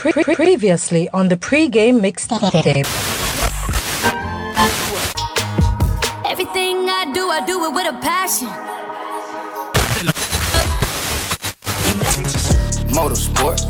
[0.00, 2.84] Pre- pre- previously on the pre-game mixtape.
[6.26, 8.48] Everything I do, I do it with a passion.
[12.90, 13.60] Motorsport,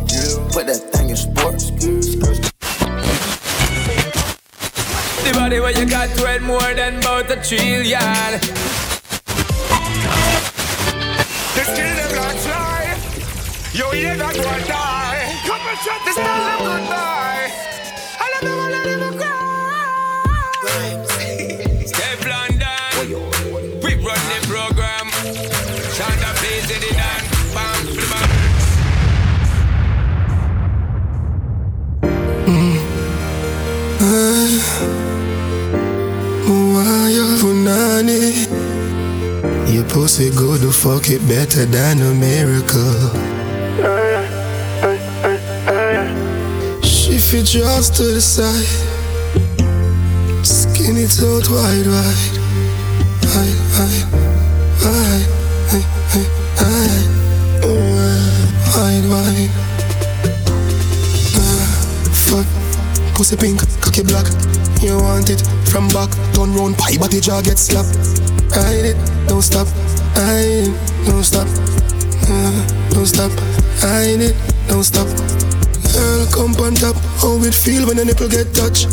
[0.50, 1.71] put that thing in sports.
[5.20, 8.00] The body where you got to more than about a trillion.
[11.52, 12.96] The skill them not fly.
[13.75, 15.04] You hear that one die.
[15.75, 17.50] Come and shut this down them goodbye.
[18.21, 19.86] I love them, I let them cry.
[21.85, 22.93] Stefan Dan.
[23.82, 25.07] We run the program.
[25.96, 28.29] Shonda plays it in and bam, bam.
[36.72, 38.22] Why punani?
[39.75, 43.33] Your pussy good to fuck it better than America.
[47.25, 48.69] She fit just to the side.
[50.44, 52.36] Skin it out wide, wide.
[53.33, 54.05] Wide, wide,
[54.84, 55.25] wide,
[55.72, 56.28] wide,
[56.61, 57.08] wide,
[57.64, 59.50] wide, wide, wide.
[62.12, 62.47] Fuck,
[63.14, 64.27] pussy pink, cocky black.
[64.83, 67.97] You want it from back, turn round, pie, but the jaw get slapped.
[68.55, 68.97] Ride it,
[69.28, 69.66] don't stop,
[70.14, 71.48] ride it, don't stop,
[72.28, 73.33] uh, don't stop,
[73.83, 74.36] ride it,
[74.69, 75.33] don't stop.
[75.95, 78.91] Girl, come on top, how it feel when the nipple get touched.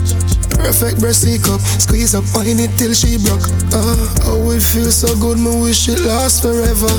[0.61, 3.41] Perfect breast cup, squeeze up, wine it till she broke.
[3.73, 6.93] Ah, oh, it feels so good, me wish it last forever.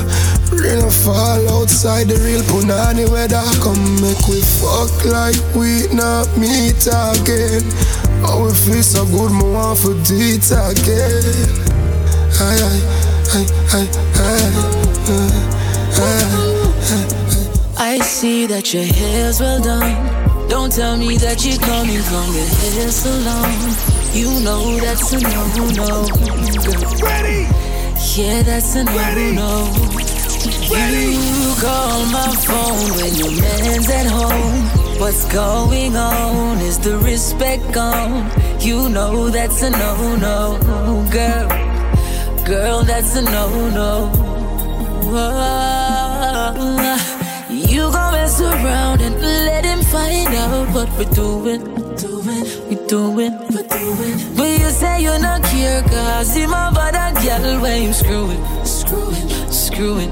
[0.51, 3.39] Rain or fall outside the real punani weather.
[3.63, 7.63] Come make we fuck like we not meet again.
[8.27, 11.23] Oh, it feels so good, me want for it again.
[12.43, 12.83] Aye, aye,
[13.31, 13.87] aye, aye,
[14.19, 14.51] aye,
[15.07, 15.31] aye,
[15.95, 16.52] aye.
[17.77, 20.47] I see that your hair's well done.
[20.47, 23.51] Don't tell me that you're coming from the hair salon.
[24.13, 26.05] You know that's a no no.
[27.03, 27.47] Ready,
[28.15, 28.93] Yeah, that's a no
[29.33, 29.73] no.
[30.73, 34.99] You call my phone when your man's at home.
[34.99, 36.59] What's going on?
[36.59, 38.29] Is the respect gone?
[38.59, 40.59] You know that's a no no,
[41.11, 41.49] girl.
[42.45, 44.23] Girl, that's a no no.
[47.83, 51.61] You gon' mess around and let him find out what we're doing.
[51.97, 54.17] Doing, we doing, we doing.
[54.37, 59.27] But you say you're not care, cause him a bad girl when you screwing, screwing,
[59.51, 60.11] screwing.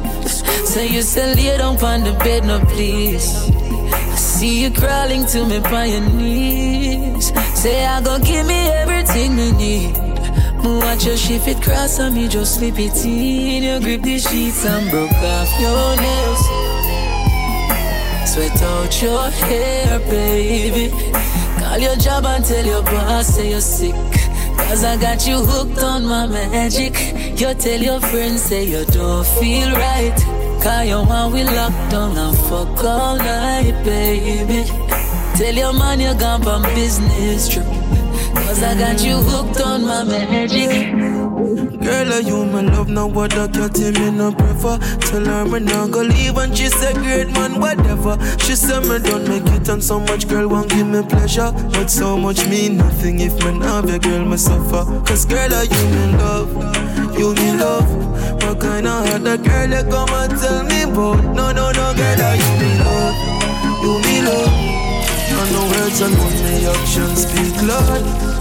[0.66, 3.26] Say you say lay down on the bed, no please.
[3.94, 7.32] I see you crawling to me by your knees.
[7.56, 9.98] Say I gon' give me everything you need.
[10.62, 13.64] Me watch your shift it cross and me just slip it in.
[13.64, 16.31] You grip the sheets and broke off your nails.
[18.32, 20.90] Sweat out your hair, baby.
[21.60, 23.94] Call your job and tell your boss say you're sick.
[24.56, 26.96] Cause I got you hooked on my magic.
[27.38, 30.16] You tell your friends say you don't feel right.
[30.64, 34.64] Cause you want we lock down and fuck all night, baby.
[35.36, 37.66] Tell your man you're gone on business trip.
[37.66, 41.11] Cause I got you hooked on my magic.
[41.56, 42.90] Girl, are you my love?
[43.14, 44.78] What I got him in no prefer.
[45.02, 48.18] Tell her me not go leave and she said great man, whatever.
[48.40, 51.52] She said me don't make it and so much girl won't give me pleasure.
[51.72, 54.86] But so much mean nothing if me not a girl me suffer.
[55.06, 57.20] Cause girl, are you me love?
[57.20, 58.44] You me love.
[58.44, 61.22] What kind of other girl you come and tell me about?
[61.36, 63.16] No, no, no, girl, are you me love?
[63.84, 64.54] You me love.
[65.36, 68.32] And no words and only actions speak loud.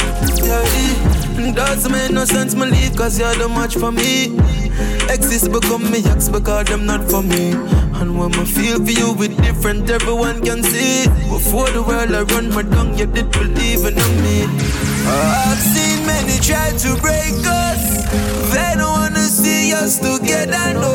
[0.45, 4.37] Yeah, it doesn't make no sense me leave cause you're the match for me.
[5.09, 7.53] Exist become me ex because them not for me.
[8.01, 11.07] And when me feel for you with different, everyone can see.
[11.29, 14.39] Before the world I run my tongue, you did believe in me.
[15.07, 17.83] I've seen many try to break us.
[18.53, 20.95] They don't wanna see us together, no.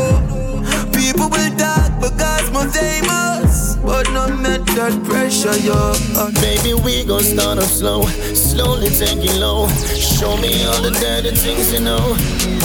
[0.91, 3.54] People will talk because we're famous.
[3.85, 5.93] But no matter pressure, yo.
[6.41, 8.01] Baby, we gon' start off slow,
[8.33, 9.67] slowly take it low.
[9.95, 12.15] Show me all the dirty things you know.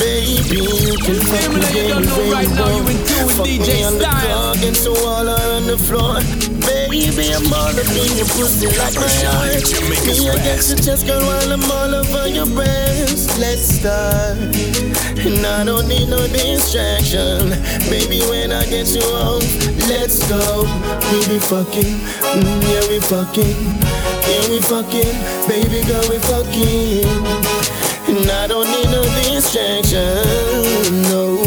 [0.01, 3.69] Baby, you can fuck me know anywhere right now, you in tune with Fuck DJ
[3.69, 6.60] me on the car, against the wall or on the floor.
[6.71, 9.67] Baby, I'm all up in your pussy like my heart.
[9.91, 13.39] Me against your chest, girl, while I'm all over your breast.
[13.39, 14.39] Let's start.
[15.19, 17.51] And I don't need no distraction.
[17.91, 19.43] Baby, when I get you home,
[19.91, 20.63] let's go.
[21.11, 21.99] We be fucking,
[22.39, 23.59] mm, yeah, we fucking.
[24.31, 25.17] Yeah, we fucking.
[25.51, 27.51] Baby girl, we fucking.
[28.09, 31.43] And I don't need no distraction, no.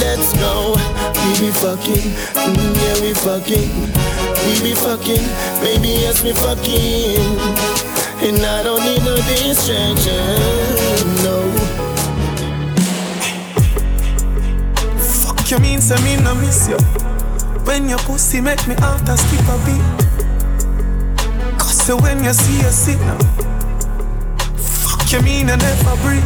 [0.00, 0.99] let's go.
[1.40, 3.70] We be fucking, mm, yeah, we fucking.
[4.44, 5.24] We be fucking,
[5.62, 7.38] baby, yes, we fucking.
[8.20, 10.20] And I don't need no distraction,
[11.24, 11.40] no.
[15.00, 16.76] Fuck you mean, say me no miss you.
[17.64, 19.80] When your pussy make me out, I skip a beat.
[21.58, 23.18] Cause when you see a sit now.
[24.58, 26.22] Fuck you mean I never breathe.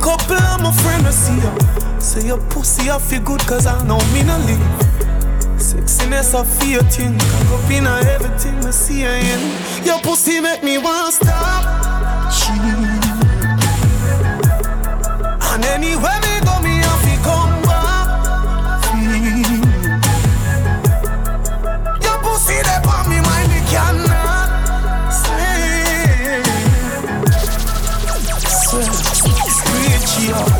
[0.00, 1.77] Couple of my friends I see you.
[2.08, 4.58] Say your pussy I feel good cause I know me no leave.
[5.60, 7.18] Sexiness I feel thing.
[7.18, 9.40] Cock up in everything I see you in.
[9.84, 11.66] Your pussy make me want stop.
[15.52, 18.08] And anywhere me go me have to come back.
[18.88, 19.68] Feel.
[22.00, 24.48] Your pussy there on me mind me cannot
[25.12, 26.40] Say
[28.48, 28.96] sleep.
[29.52, 30.57] Screech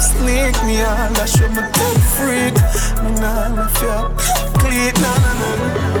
[0.00, 1.16] stop me all.
[1.16, 2.56] I show my that freak.
[3.02, 4.02] Me nah nah fear.
[4.60, 5.95] Clean nah nah nah.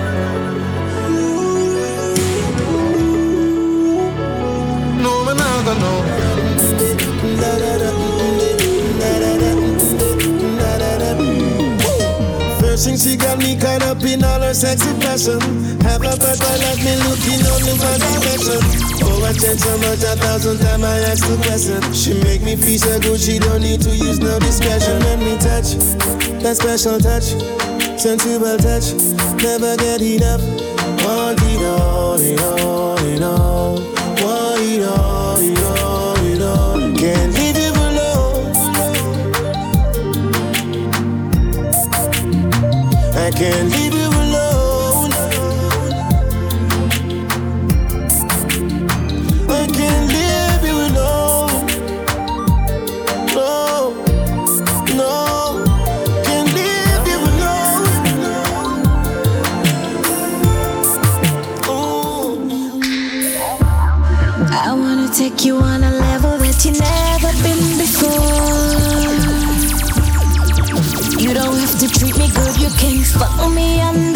[14.26, 15.40] All her sexy passion.
[15.86, 18.60] Have a breath, I left me looking only for direction.
[19.06, 21.80] Oh, attention, but a thousand times I ask the question.
[21.92, 24.98] She make me feel so good, she don't need to use no discretion.
[25.00, 25.78] Let me touch
[26.42, 27.34] that special touch,
[28.00, 28.92] sensible touch.
[29.42, 30.42] Never get enough.
[31.04, 33.74] Want it all, it all, it all.
[34.22, 36.78] Want it all, it all, it all.
[36.96, 37.76] Can't leave you.
[43.26, 43.75] I can't
[73.48, 74.15] me on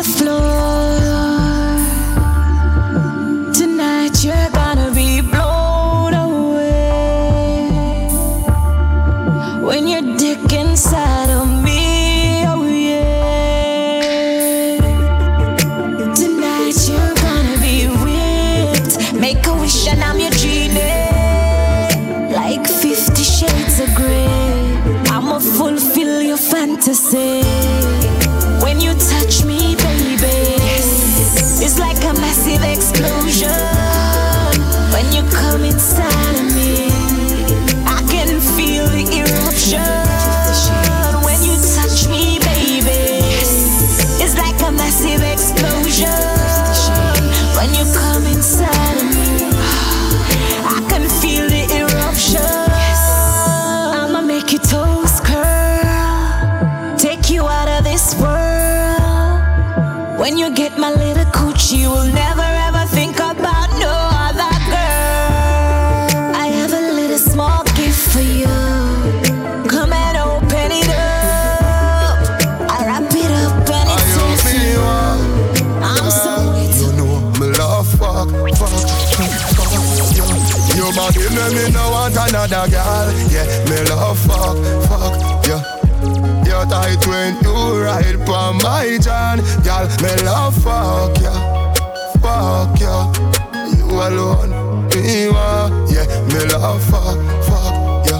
[96.40, 98.16] Yeah, me love fuck, fuck you.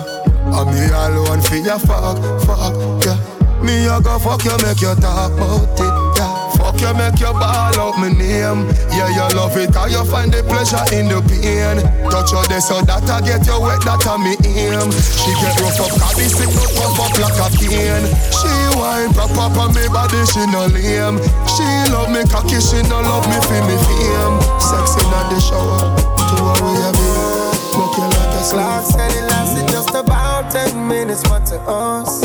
[0.53, 3.17] And me alone for your fuck, fuck you.
[3.65, 6.19] Me a go fuck you, make you talk about it.
[6.19, 6.51] Yeah.
[6.57, 8.69] Fuck you, make you ball out my name.
[8.93, 11.81] Yeah, you love it, how you find the pleasure in the pain.
[12.13, 14.93] Touch your there so that I get you wet, that I me aim.
[14.93, 18.05] She get rough up, cause this thing not pump up like a cane.
[18.33, 21.17] She wine pop up on me body, she no lame.
[21.49, 24.37] She love me cocky, she no love me for me fame.
[24.61, 27.41] Sex in the shower, to worry a bit.
[27.71, 28.10] Smoke
[28.41, 32.23] a Clock said it lasted just about 10 minutes, but to us,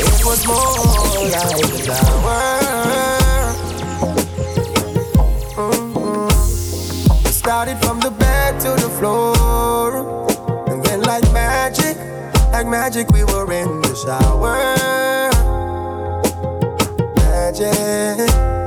[0.00, 2.40] it was more like an hour.
[5.56, 6.30] Mhm.
[7.24, 9.88] We started from the bed to the floor,
[10.68, 11.96] and then like magic,
[12.52, 14.56] like magic, we were in the shower.
[17.16, 18.57] Magic.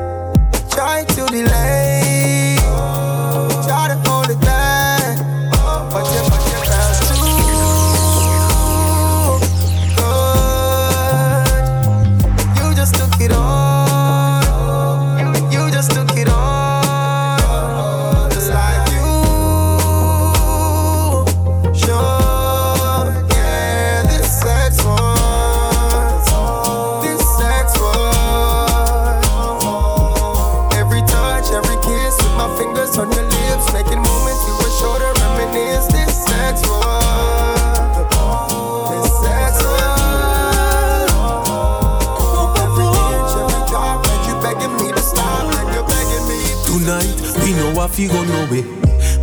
[48.02, 48.64] You go no way.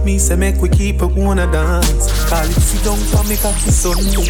[0.05, 2.07] Me say make we keep it wanna dance.
[2.29, 4.23] Call it sit down for me cocky Sunday.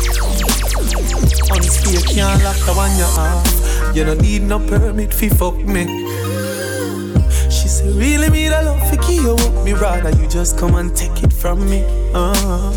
[1.52, 3.97] On spear can't lock the one you have.
[3.97, 5.85] You don't need no permit fi fuck me.
[7.50, 9.64] She say really me the love fi give you up.
[9.64, 11.85] Me rather you just come and take it from me.
[12.14, 12.73] Uh.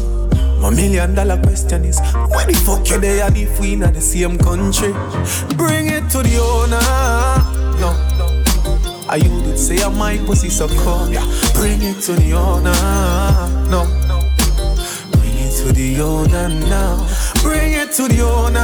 [0.59, 1.99] My million dollar question is
[2.29, 4.93] Where the fuck you there and if we in the same country
[5.57, 7.50] Bring it to the owner
[9.11, 11.25] I you did say I'm my pussy so cold yeah.
[11.53, 12.71] Bring it to the owner
[13.69, 13.83] No
[15.11, 16.95] Bring it to the owner now
[17.43, 18.63] Bring it to the owner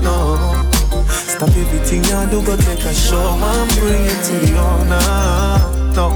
[0.00, 0.64] No
[1.12, 6.08] Stop everything you do go take a show and bring it to the owner No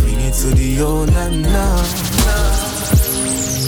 [0.00, 2.08] Bring it to the owner now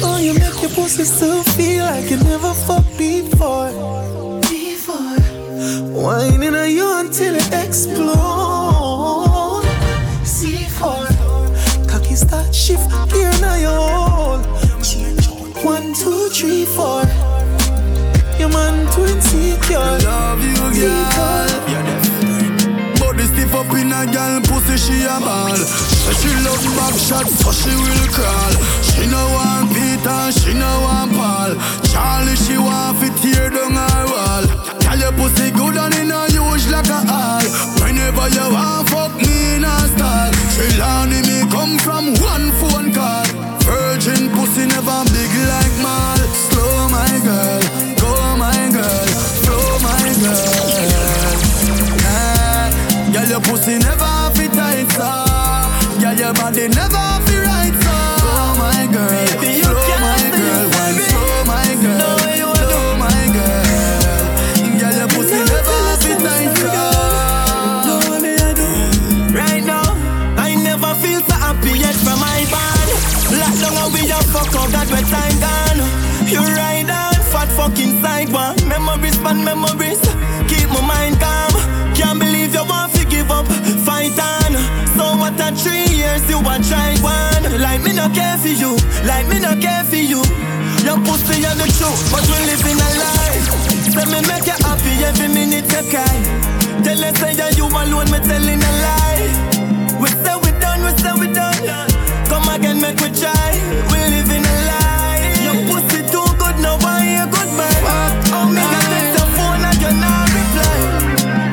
[0.02, 2.96] Oh, you make your pussy still feel like you never fucked.
[2.96, 4.19] Before.
[6.00, 8.16] Whining on you until it explode.
[10.24, 11.06] C4.
[11.86, 14.46] Cocky start shift gear now you hold.
[15.62, 17.04] One, two, three, four.
[18.40, 19.76] Your man too insecure.
[19.76, 21.50] I love you, girl.
[22.96, 25.54] Body stiff up in a girl pussy, she a ball.
[26.16, 28.54] She love back shots, so she will crawl.
[28.80, 31.52] She no want Peter, she no want Paul.
[31.92, 34.79] Charlie, she want fit tear down her wall.
[34.90, 37.46] Tell your pussy good and in a huge like a hall.
[37.78, 40.32] Whenever you want fuck me in a style.
[40.50, 43.24] Trelawny me come from one phone call.
[43.62, 46.18] Virgin pussy never big like mal.
[46.34, 47.62] Slow my girl,
[48.02, 49.06] go my girl,
[49.46, 50.90] flow my girl.
[52.10, 52.66] Ah,
[53.14, 55.06] girl your pussy never fit tight so.
[56.02, 57.94] Girl your body never fit right so.
[58.26, 59.69] Slow my girl,
[74.40, 75.80] fuck up that wet time gone.
[76.28, 78.56] You ride on fat fucking side one.
[78.68, 80.00] Memories, man, memories.
[80.48, 81.52] Keep my mind calm.
[81.94, 83.46] Can't believe you want to give up.
[83.84, 84.56] Fight on.
[84.96, 87.60] So what a three years you a try one.
[87.60, 88.76] Like me no care for you.
[89.04, 90.22] Like me no care for you.
[90.84, 93.40] Your pussy are the truth, but we living a lie.
[93.92, 96.16] Say me make you happy every minute you cry.
[96.80, 99.28] Tell us say that you alone, me telling a lie.
[100.00, 101.89] We say we done, we say we done.
[102.50, 103.52] Come again, make we try.
[103.94, 105.38] We living a lie.
[105.46, 107.78] Your pussy too good, now why you goodbye?
[108.34, 110.78] Oh, me got text your phone and you not reply.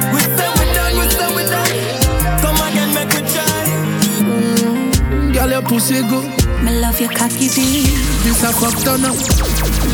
[0.10, 2.42] We say we done, we say we done.
[2.42, 3.66] Come again, make we try.
[4.26, 5.34] Mm.
[5.34, 6.26] Girl your pussy good,
[6.66, 7.94] Me love your cocky beat.
[8.26, 9.14] this a fuck turn up.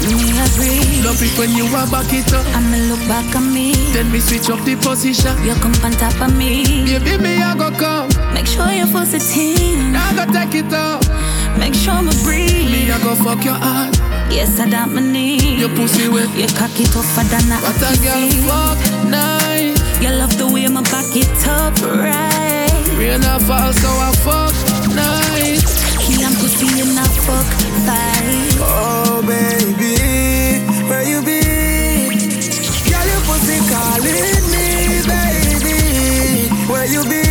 [0.08, 1.04] Me agree.
[1.04, 2.46] Love it when you a back it up.
[2.56, 3.74] I'ma look back at me.
[3.92, 5.36] Then me switch up the position.
[5.44, 6.64] You come on top of me.
[6.88, 8.10] Baby, me I go come,
[8.44, 9.96] Make sure you're full sitting.
[9.96, 11.00] I go take it up.
[11.58, 12.68] Make sure me breathe.
[12.68, 13.96] Me I go fuck your ass.
[14.30, 15.56] Yes, I doubt my knee.
[15.56, 16.28] Your pussy wet.
[16.36, 18.44] Your cocky tougher than a What a girl pussy.
[18.44, 19.80] fuck nice.
[20.04, 22.84] You love the way my back it up right.
[23.00, 24.52] Rain a fall, so I fuck
[24.92, 25.64] nice.
[26.04, 27.48] Kill and pussy in a fuck
[27.88, 28.60] fight.
[28.60, 30.60] Oh, baby,
[30.92, 31.40] where you be?
[32.92, 36.50] Girl, your pussy calling me, baby.
[36.68, 37.23] Where you be?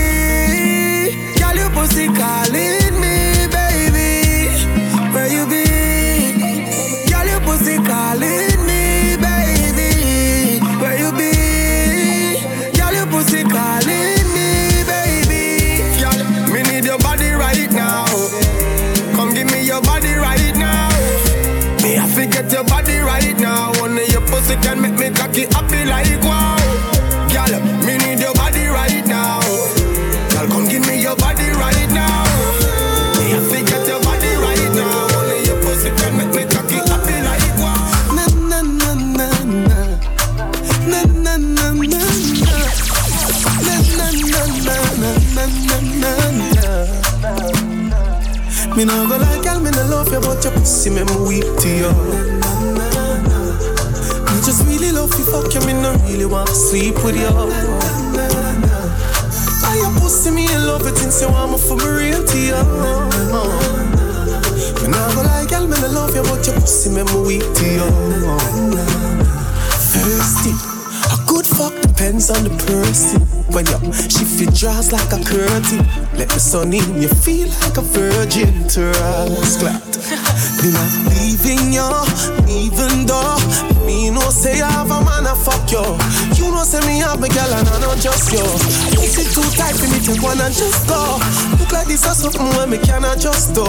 [24.52, 26.56] Pussy can make me cocky happy like wow.
[27.32, 29.40] Girl, me need your body right now.
[30.30, 32.24] Girl, come give me your body right now.
[33.16, 35.08] Me I forget your body right now.
[35.16, 37.80] Only your pussy can make me cocky happy like wow.
[38.12, 39.78] Na na na na na.
[40.86, 42.02] Na na na na na.
[43.64, 46.16] Na na na na na na na
[46.52, 46.62] na.
[48.76, 51.44] Me nah go like girl, me nah love you, but your pussy make me weak
[51.60, 52.31] to you.
[54.52, 57.24] Me just really love you, fuck you, me nah really want to sleep with you.
[59.64, 62.38] Ah, your pussy, me in love it since you want me for me real to
[62.38, 62.60] you.
[64.82, 67.40] Me nah go like girl, me nah love you, but your pussy make me weak
[67.40, 67.88] to you.
[69.88, 70.52] Thirsty.
[71.08, 73.22] A good fuck depends on the person.
[73.56, 75.80] When you shift your dress like a curtain,
[76.12, 79.56] let the sun in, you feel like a virgin to us.
[79.56, 79.96] clapped.
[80.62, 81.88] Me not leaving you,
[82.48, 83.41] even though me no
[84.32, 85.84] say I have a man I fuck you.
[86.40, 88.40] You know say me have a girl and I not just you.
[88.96, 91.20] You see it too tight for me to wanna just go.
[91.60, 93.64] Look like this or something when me cannot just do.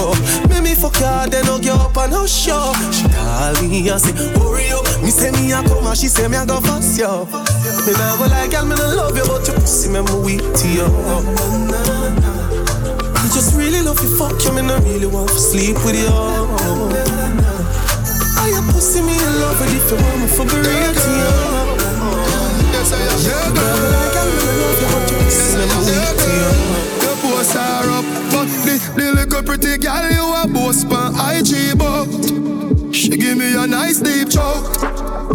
[0.48, 2.72] Make me fuck her, then I'll get up and I'll show.
[2.96, 4.88] She call me and say, hurry up.
[5.04, 7.28] Me say me a come and she say me a go fast, yo.
[7.84, 10.42] Me nah go like, girl, me nah love you, but your pussy me me weak
[10.42, 10.88] to you.
[13.20, 17.53] I just really love you, fuck you, me not really want to sleep with you.
[18.54, 21.34] I your pussy me in love with if you want me for real to you.
[22.30, 23.26] I.
[23.26, 23.66] Yeah, girl.
[23.66, 26.54] I'm gonna love you, but your pussy me weak to you.
[27.44, 32.08] Her up, but the, the little pretty girl you a boast pan IG but
[32.94, 34.82] She give me a nice deep choke.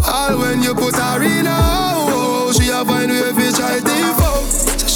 [0.07, 4.18] All when you put her in a hole, she a find way fi try default.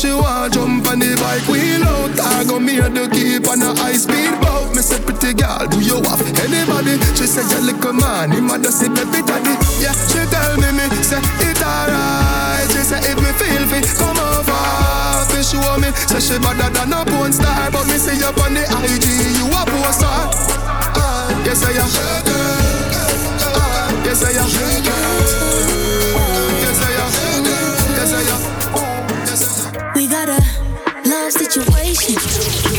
[0.03, 2.11] She want jump on the bike wheel out.
[2.19, 4.75] I go me the keep on a high speed boat.
[4.75, 6.99] Me say pretty girl, do you have anybody?
[7.15, 9.55] She say you little man, him a just say baby daddy.
[9.79, 12.67] Yeah, she tell me me say it alright.
[12.75, 14.51] She say if me feel fit, come over.
[15.31, 18.59] Fi show me, say she better than a porn star, but me see you on
[18.59, 19.07] the IG,
[19.39, 20.19] you a poster.
[20.99, 21.87] Uh, yes I am.
[23.39, 26.12] Uh, yes I am.
[31.33, 32.17] Situation,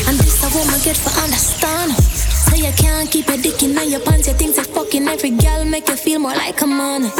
[0.06, 1.90] and this a woman get for understand.
[1.90, 5.64] Say you can't keep your dick in your pants, you think that fucking every girl
[5.64, 7.10] make you feel more like a man.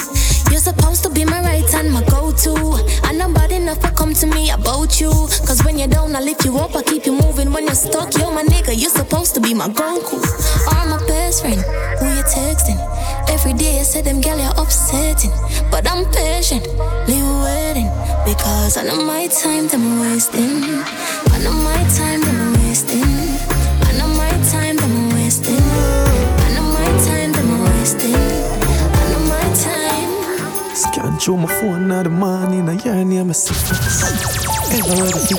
[0.50, 2.54] You're supposed to be my right hand, my go-to,
[3.08, 5.10] and nobody never come to me about you.
[5.10, 7.52] Cause when you're down, I lift you up, I keep you moving.
[7.52, 10.22] When you're stuck, you're my nigga, you're supposed to be my Goku
[10.70, 11.60] or my best friend.
[11.98, 12.78] Who you texting?
[13.28, 15.32] Every day I say them girl you're upsetting,
[15.70, 16.66] but I'm patient,
[17.08, 17.90] leave waiting
[18.24, 20.62] because I know my time that I'm wasting.
[21.32, 23.02] I know my time that I'm wasting.
[23.02, 25.64] I know my time that I'm wasting.
[26.44, 27.24] I know my time.
[28.94, 30.10] I know my time.
[30.74, 33.74] Scan through my phone now the morning, I hear near my sister.
[34.72, 35.36] Ever ready to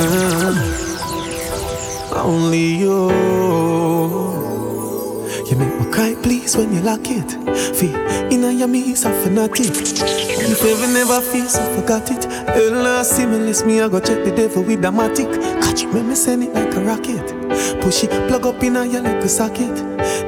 [0.00, 0.54] uh,
[2.16, 4.53] Only you.
[5.54, 7.30] You make me cry, please, when you lock it.
[7.76, 7.94] Feel
[8.32, 9.70] inna your knees, I fanatic.
[9.70, 12.24] If ever never feel so forgot it.
[12.24, 15.32] Hell, nah, stimulus me, I go check the devil with the matic.
[15.62, 17.80] Catch it, make me send it like a rocket.
[17.82, 19.76] Push it, plug up inna your like a socket.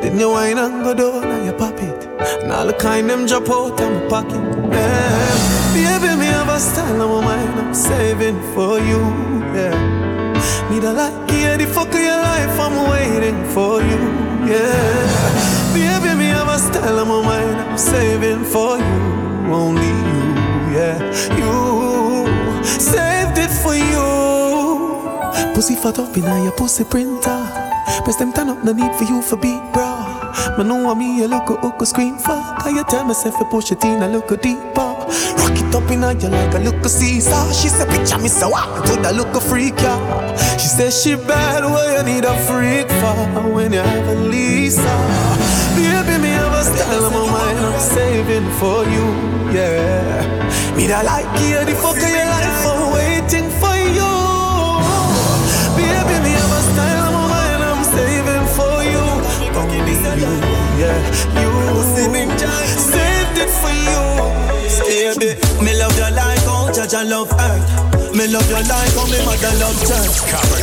[0.00, 2.06] Then you wine and go down and you pop it.
[2.44, 4.70] And all the kind them drop out of my pocket.
[4.70, 5.66] Yeah.
[5.74, 9.00] Baby, me have a style on my mind, I'm saving for you.
[9.58, 10.06] Yeah.
[10.70, 13.98] Need a light, yeah, the fuck of your life, I'm waiting for you,
[14.46, 15.74] yeah.
[15.74, 20.22] Baby, me have a style on my mind, I'm saving for you, only you,
[20.74, 20.96] yeah.
[21.36, 22.26] You
[22.64, 25.54] saved it for you.
[25.54, 27.40] Pussy fat up in your pussy printer.
[28.04, 30.06] Press them turn up, no need for you for beat, bro.
[30.56, 32.40] Man, know what me, you look a a screen for.
[32.60, 34.85] Can you tell myself you push it in, a deeper.
[35.38, 37.52] Rock it up in you like a look a Caesar.
[37.52, 38.88] She said, picture me so what?
[38.88, 40.36] Would I look a freak, yeah?
[40.56, 44.82] She said she bad, well you need a freak for when you have a Lisa.
[44.82, 45.56] Uh?
[45.76, 49.06] Baby, me have a style on my mind, I'm saving for you,
[49.52, 50.24] yeah.
[50.76, 54.12] Me that like you, the fuck of your life, I'm waiting for you.
[55.76, 59.04] Baby, me have a style on my mind, I'm saving for you.
[59.52, 60.32] Only you,
[60.80, 61.56] yeah, you.
[65.34, 68.14] Me love your like how oh, judge I love earth.
[68.14, 70.14] Me love your like how oh, me mother love church.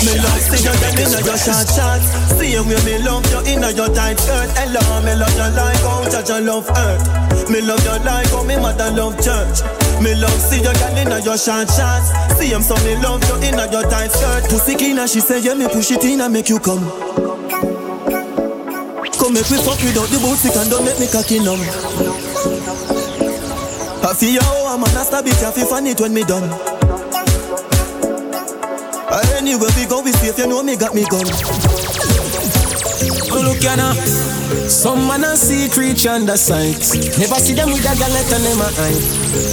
[0.08, 2.08] Me love see you get inna your short shorts.
[2.39, 4.47] See you me love you inna your tight skirt.
[4.56, 7.49] Hello, me love your like how oh, judge I love earth.
[7.52, 9.60] Me love your like how me mother love church.
[9.99, 12.15] Me love see you get inna your short shorts.
[12.39, 14.47] See him so me love you inna your tight skirt.
[14.47, 16.88] Pussy cleaner, she say yeah me push it in and make you come.
[19.19, 21.60] Come make me fuck without the booty and don't make me cocky numb.
[24.15, 26.43] Feel how I'm a stab bitch, I feel funny it when me done.
[29.38, 31.72] Anywhere we go, we safe, you know me got me gun.
[33.34, 33.93] Oh, look ya now.
[34.69, 36.78] Some man a see creature under sight.
[37.17, 39.02] Never see them with a gal let them my eye.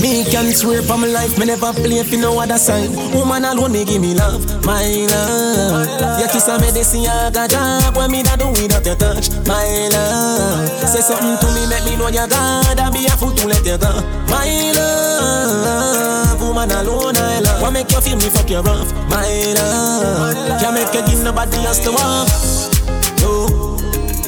[0.03, 2.90] Me can't swear for my life, me never play for no other side.
[3.14, 6.21] Woman alone me give me love, my love.
[6.21, 7.97] Your kiss a medicine, I got job.
[7.97, 10.69] When me da do without your touch, my love.
[10.85, 12.79] Say something to me, make me know you God.
[12.79, 13.93] I be a fool to let you go,
[14.29, 16.40] my love.
[16.40, 17.62] Woman alone I love.
[17.62, 19.25] What make you feel me fuck you rough, my
[19.57, 20.61] love.
[20.61, 22.29] Can't make you give nobody else to walk.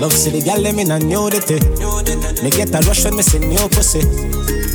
[0.02, 1.62] Love see the gal them in a nudity.
[2.42, 4.00] Me get a rush when me see new pussy.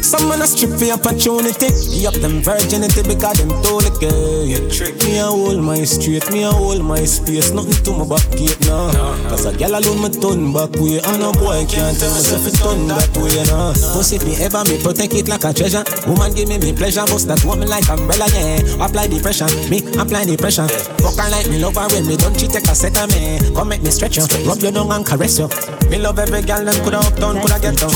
[0.02, 1.70] Some man a strip for your opportunity.
[1.92, 4.46] Be up them virginity because them told the girl.
[4.46, 7.52] You trick me a hold my straight, me a hold my space.
[7.52, 8.94] Nothing to my back gate now.
[9.30, 11.02] Cause a gal alone me turn back way.
[11.02, 13.74] And a boy can't tell myself it turn that way now.
[13.96, 15.84] Pussy me ever me protect it like a treasure.
[16.06, 18.86] Woman give me me pleasure, bust that woman like umbrella, yeah.
[18.86, 20.68] Apply the pressure, me apply the pressure.
[21.02, 23.40] Fuck her like me love her when me don't cheat, take a set of me.
[23.56, 25.50] Come make me stretch you, rub your down and caress you.
[25.90, 27.92] Me love every gal, them coulda up down, coulda get down.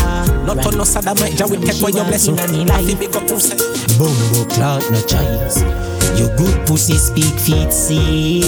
[0.46, 2.36] Not on no sad, I might with take away your blessing.
[2.98, 3.58] Big up pussy.
[3.98, 5.62] Bumbo cloud no choice.
[6.18, 8.44] Your good pussy speak feet see.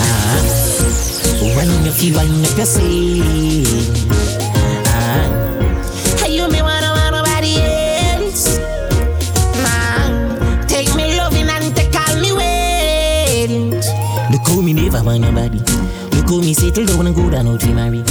[0.00, 0.42] Ah,
[1.56, 3.64] when you feel when you see.
[4.86, 8.58] Ah, you me wanna want nobody else.
[9.62, 13.84] Man, take me loving and take all me weight.
[14.30, 15.58] Look how me never want nobody.
[16.16, 18.04] Look how me settle down and go down out we marry.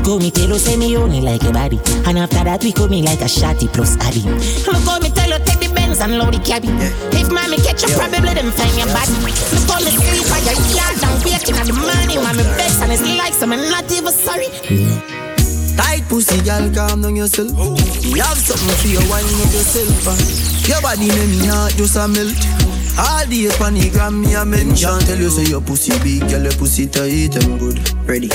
[0.00, 1.76] Look how me tell you say me only like a body
[2.08, 4.24] And after that we call me like a shotty plus addy
[4.64, 6.72] Look how me tell you take the Benz and load the cabby
[7.12, 9.12] If mommy catch you probably them find your body
[9.52, 12.80] Look how me sleep at your yard and waking at the morning When me vex
[12.80, 14.48] and it's like some I'm not even sorry
[15.76, 17.52] Tight pussy, girl, calm down yourself.
[18.04, 20.08] You have something for you, wind up yourself.
[20.08, 20.16] Uh.
[20.68, 22.36] Your body make me heart just a melt.
[23.00, 25.00] All the the gram me a mention.
[25.00, 27.80] Tell you say your pussy big, girl, your pussy tight and good.
[28.08, 28.28] Ready?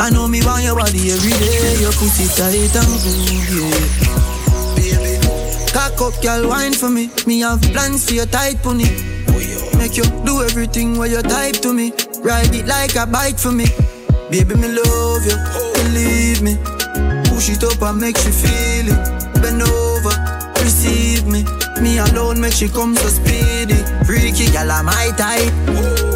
[0.00, 1.76] I know me want your body every day.
[1.80, 3.20] Your pussy tight and good,
[3.52, 4.00] yeah.
[4.74, 5.20] Baby,
[5.72, 7.10] cock up, girl, wine for me.
[7.26, 8.88] Me have plans for your tight pony.
[9.76, 11.92] Make you do everything where you type to me.
[12.22, 13.66] Ride it like a bike for me.
[14.30, 15.36] Baby, me love you,
[15.74, 16.56] believe me.
[17.28, 19.42] Push it up and make you feel it.
[19.42, 20.16] Bend over,
[20.64, 21.44] receive me.
[21.82, 23.76] Me alone make she come so speedy.
[24.06, 26.09] Freaky, girl, I'm my type.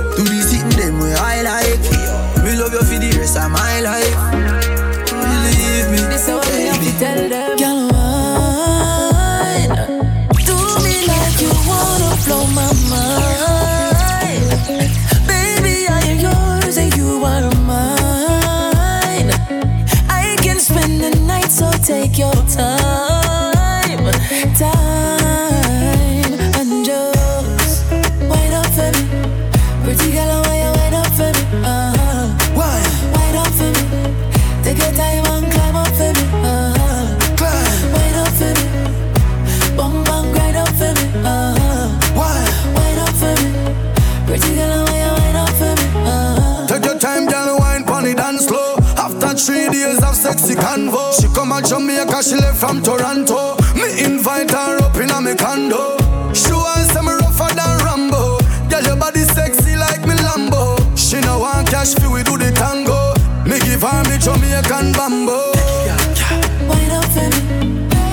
[64.54, 65.50] Jamaican bambo.
[65.50, 67.38] Wait up for me.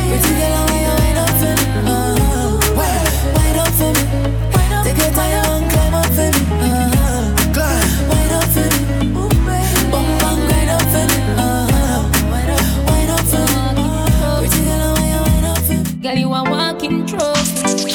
[0.09, 1.65] Pretty girl, why you wait up for me?
[1.77, 2.57] Uh-huh.
[3.37, 4.01] Wait up for me.
[4.83, 6.41] Take your time and climb up for me.
[6.65, 7.53] Uh-huh.
[7.53, 7.85] Climb.
[8.09, 9.05] Wait up for me.
[9.91, 11.17] Bum bum grind up for me.
[11.37, 12.09] Uh-huh.
[12.33, 12.49] Wait
[13.13, 13.85] up for me.
[14.41, 15.93] Pretty girl, why you wait up for me?
[16.01, 17.85] Girl, you a walking trophy.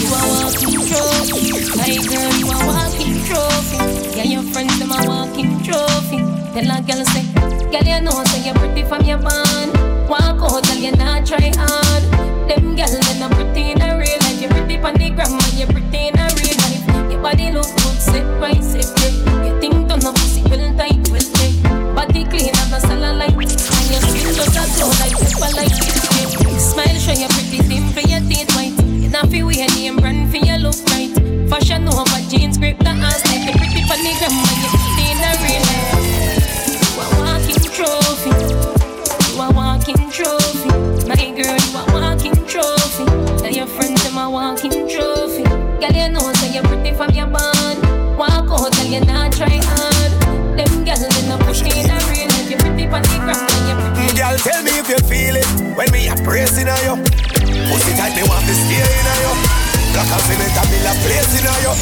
[0.00, 1.48] You a walking trophy.
[1.80, 3.80] My girl, you a walking trophy.
[4.16, 6.20] Yeah, your friends them a walking trophy.
[6.52, 7.24] Tell a girl say,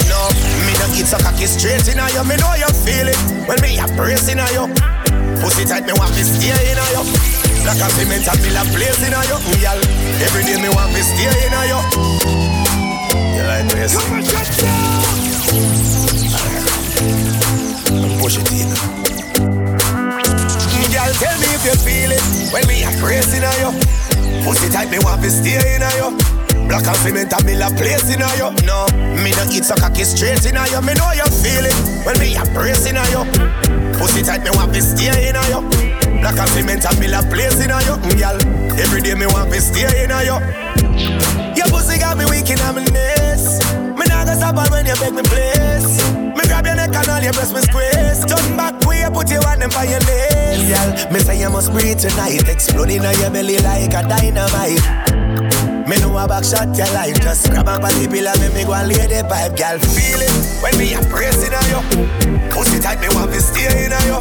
[0.07, 0.31] No,
[0.63, 2.23] me no eat so cocky straight in you.
[2.23, 3.19] Me know you feel it
[3.51, 4.71] when me a praising on you.
[5.43, 7.03] Pussy tight, me want to stay in you.
[7.67, 9.39] Black and cement and me la place in you.
[9.59, 9.79] Girl,
[10.23, 11.81] every day me want to stay in on you.
[13.35, 13.89] You like you
[18.21, 18.69] Push it in.
[20.93, 23.71] Girl, tell me if you feel it when me a praising on you.
[24.45, 26.38] Pussy tight, me want to stay in you.
[26.69, 28.53] Black and cement and me la place in on you.
[28.69, 28.87] No,
[29.25, 30.81] me no eat so cocky straight in on you.
[30.85, 33.25] Me know you feel it when me a praising on you.
[33.97, 35.61] Pussy tight, me want to stay in you.
[36.21, 38.37] Black and cement and build a place in a yo, mm, girl.
[38.79, 40.39] Every day me want to stay in a yo.
[41.57, 43.65] Your pussy got me weak in my knees.
[43.97, 46.05] Me nah go stop when you make me place.
[46.37, 48.29] Me grab your neck and all your breast me squeeze.
[48.29, 50.69] Turn back way, put your hand by your knees.
[50.69, 52.47] Girl, me say you must breathe tonight.
[52.47, 55.08] Exploding on your belly like a dynamite.
[55.88, 57.18] Me know a back shot your life.
[57.24, 60.48] Just grab a body pillar, make me go and lay the pipe Girl, feel it
[60.61, 61.81] when me a pressing on you
[62.51, 64.20] Pussy tight, me want to stay in on you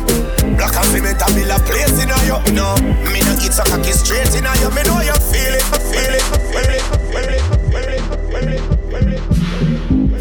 [0.56, 2.77] Block and cement a place in on you No,
[3.12, 6.13] me no eat so cocky straight in on you Me know you feel it, feel
[6.13, 6.77] it, feel it,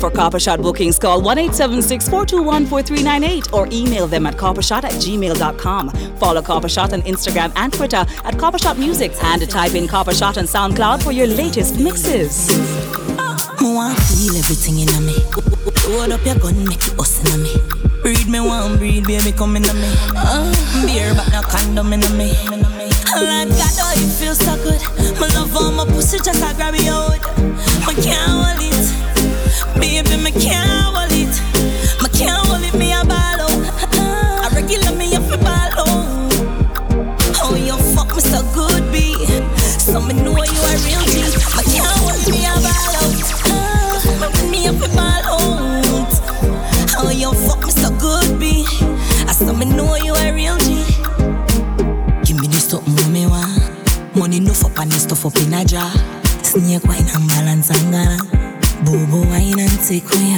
[0.07, 5.91] For Copper Shot bookings, call 1 421 4398 or email them at coppershot at gmail.com.
[6.19, 10.15] Follow Copper Shot on Instagram and Twitter at Copper Shot Music and type in Copper
[10.15, 12.47] Shot on SoundCloud for your latest mixes.
[13.61, 15.19] Me want feel everything in me.
[15.89, 17.57] Load up your gun, make it us in me.
[18.03, 19.91] Breed me one, breed baby come in me.
[20.15, 22.31] Uh, beer but no condom in me.
[23.17, 24.81] Like God, oh it feels so good.
[25.19, 27.19] My love on my pussy just I grab it out.
[27.87, 28.96] My can't hold it,
[29.81, 31.35] baby, me can't hold it.
[32.03, 33.53] Me can't hold it, me a ball out.
[34.45, 35.87] I regular me up a ball out.
[37.43, 38.47] Oh you fuck me so.
[39.87, 41.23] So me know you a real G.
[41.57, 43.17] Me can't hold it, me a ball out.
[43.47, 46.13] Uh, me up a ball out.
[46.99, 48.67] Oh you fuck me so good, B.
[49.29, 50.85] I saw me know you a real G.
[52.25, 54.17] Give me the something me want.
[54.17, 56.06] Money up and the stuff up in a jar.
[59.87, 60.36] consequence.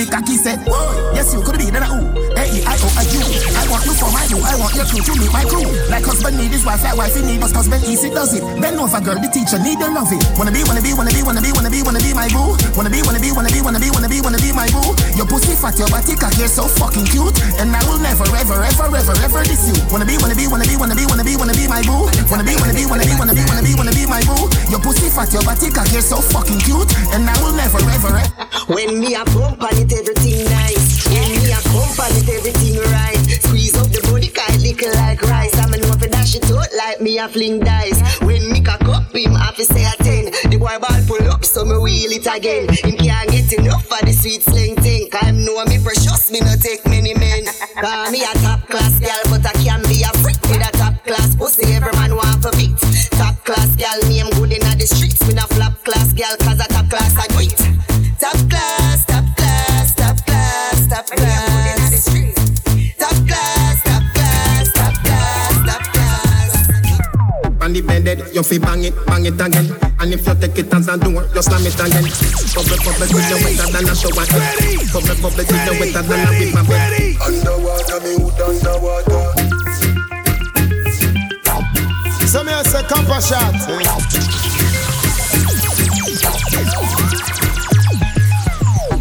[0.00, 0.56] Me cocky say,
[1.14, 2.09] yes you could be then I ooh.
[4.00, 4.40] For my boo.
[4.40, 5.68] I want your crew to meet my crew.
[5.92, 7.52] Like husband need his wife, like wife he need us.
[7.52, 8.40] Husband easy does it.
[8.56, 10.24] Bend over girl, the teacher need love it.
[10.40, 12.56] Wanna be, wanna be, wanna be, wanna be, wanna be, wanna be my boo.
[12.74, 14.96] Wanna be, wanna be, wanna be, wanna be, wanna be, wanna be my boo.
[15.20, 17.36] Your pussy fat, your body cock, you're so fucking cute.
[17.60, 19.76] And I will never, ever, ever, ever, ever diss you.
[19.92, 22.08] Wanna be, wanna be, wanna be, wanna be, wanna be, wanna be my boo.
[22.32, 24.48] Wanna be, wanna be, wanna be, wanna be, wanna be, wanna be my boo.
[24.72, 26.88] Your pussy fat, your body cock, you're so fucking cute.
[27.12, 28.16] And I will never, ever.
[28.72, 31.04] When me a it, everything nice.
[31.10, 32.99] When me a it, everything right.
[34.88, 35.56] Like rice.
[35.58, 38.00] I'm an open dash it out like me a fling dice.
[38.20, 40.32] When me cock up, him to say a ten.
[40.50, 42.68] The boy ball pull up, so me wheel it again.
[42.68, 45.08] Him can't get enough of the sweet sling thing.
[45.12, 47.44] Him know me precious, me no take many men.
[47.76, 51.04] Cause me a top class gal, but I can be a freak with a top
[51.04, 51.72] class pussy.
[51.74, 52.76] Every man want for beat.
[53.20, 55.20] Top class gal, me am good in the streets.
[55.28, 57.79] Me no flop class gal, cause a top class I do it.
[68.02, 68.20] Class.
[68.26, 69.76] On you fi bang it, bang it again.
[70.00, 72.04] And if you take it as a door, you slam it again.
[72.54, 74.56] Bubble, bubble, till you wetter than a shower head.
[74.92, 77.16] Bubble, bubble, till you wetter than a river bed.
[77.20, 79.24] Underwater, me hood underwater.
[82.26, 83.54] So me a say copper shot.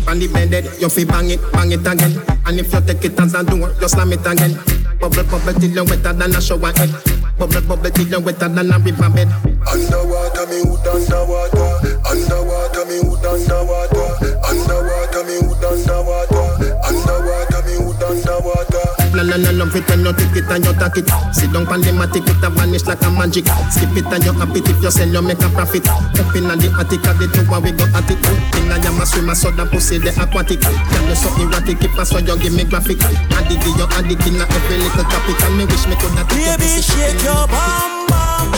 [0.08, 2.22] On the bed, you fi bang it, bang it again.
[2.46, 4.58] And if you take it as a door, you slam it again.
[5.00, 7.19] Bubble, bubble, till you wetter than a shower head.
[7.40, 9.32] Bubble, bubble, till you wetter than a river bed.
[9.72, 11.72] Underwater, me hood underwater.
[12.04, 14.08] Underwater, me hood underwater.
[14.44, 16.46] Underwater, me hood underwater.
[16.84, 18.89] Underwater, me hood underwater.
[19.20, 21.12] No, no, no, love it when you take it and you take it.
[21.36, 23.44] Sit down on the matic, it a vanish like a magic.
[23.68, 25.84] Skip it and you happy if you sell, you make a profit.
[25.92, 28.16] Up in the attic, of the two, we go at it.
[28.64, 30.64] In a yama swim a soda pussy the aquatic.
[30.64, 33.04] Can you suck erratic if I saw you give me graphic.
[33.04, 36.80] Addict you addict in every little topic and me wish me coulda take your Baby,
[36.80, 38.56] shake your bum bum.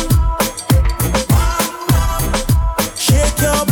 [2.93, 3.65] Shake your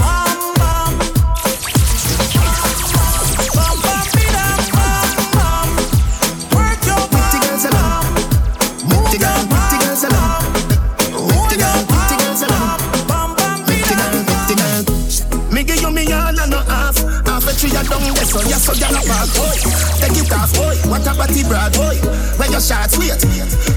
[21.00, 21.96] what a body broad boy
[22.38, 23.16] When your shots wait?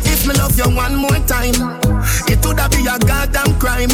[0.07, 1.55] If me love you one more time
[2.27, 3.91] It woulda be a goddamn crime.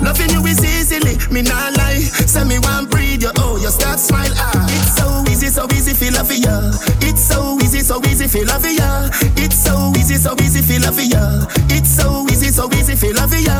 [0.00, 1.98] Loving you is easily, me nah lie.
[2.28, 4.66] Say me want breathe you, oh you start smile ah.
[4.70, 6.70] It's so easy, so easy feel love ya.
[7.00, 9.08] It's so easy, so easy feel love ya.
[9.36, 11.46] It's so easy, so easy feel love ya.
[11.70, 13.56] It's so easy, so easy feel love ya.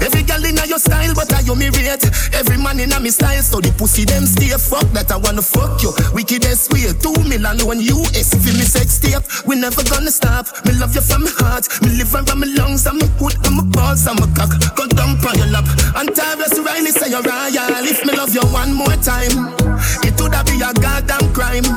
[0.00, 1.12] Every girl inna your style,
[1.60, 2.08] me rate.
[2.32, 5.84] Every man inna me style, so the pussy them stay fuck that I wanna fuck
[5.84, 5.92] you.
[6.16, 8.32] Wickedest way, two million one US.
[8.40, 10.48] Feel me sex tape, we never gonna stop.
[10.64, 13.60] Me love you from my heart, me live from my lungs, I'm a hood, I'm
[13.60, 14.56] a balls, I'm a cock.
[14.74, 15.68] Go dump on your lap.
[16.00, 17.84] And Tarrus Riley say you're royal.
[17.84, 19.52] If me love you one more time,
[20.00, 21.68] it woulda be a goddamn crime.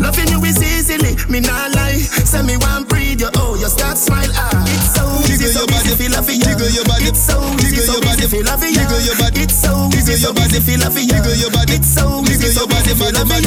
[0.00, 2.00] Loving you is easily, me nah lie.
[2.26, 4.50] Say me want breathe you, oh you start smile ah.
[4.66, 6.40] It's so easy, so easy feel love you.
[6.42, 8.95] It's so easy, so easy feel love you.
[8.96, 11.04] It's so easy, so easy feel love you.
[11.12, 13.44] It's so easy, so easy feel love you.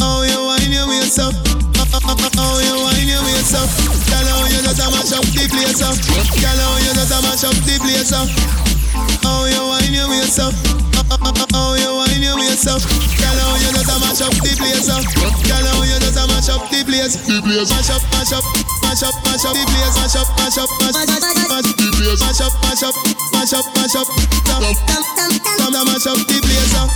[0.00, 1.34] How you whine your waist up?
[1.36, 3.68] How you whine your waist up?
[4.08, 5.96] Girl, how you just a mash up the place up?
[6.40, 8.28] Girl, how you just a mash up the place up?
[9.22, 10.54] How you whine your waist up?
[11.52, 12.80] How you whine your waist up?
[12.80, 15.04] Girl, how you just a mash up the place up?
[15.44, 17.16] Girl, how you just a mash up the place?
[17.28, 17.68] The place.
[17.70, 18.44] Mash up, mash up,
[18.86, 19.94] mash up, mash up the place.
[19.98, 22.20] Mash up, mash up, mash up, mash up, the place.
[22.22, 22.94] Mash up, mash up,
[23.34, 24.06] mash up, mash up.
[24.46, 26.90] Come, come, come, mash up the place up.